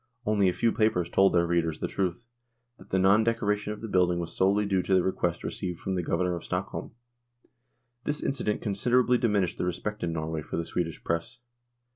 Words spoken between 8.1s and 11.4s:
incident considerably diminished the respect in Norway for the Swedish Press.